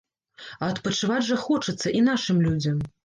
[0.61, 2.81] А адпачываць жа хочацца і нашым людзям.